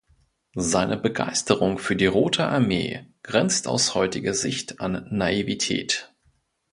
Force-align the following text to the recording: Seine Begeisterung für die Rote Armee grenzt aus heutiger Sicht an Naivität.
Seine 0.55 0.97
Begeisterung 0.97 1.77
für 1.77 1.95
die 1.95 2.07
Rote 2.07 2.43
Armee 2.47 3.05
grenzt 3.21 3.67
aus 3.67 3.93
heutiger 3.93 4.33
Sicht 4.33 4.79
an 4.81 5.07
Naivität. 5.11 6.11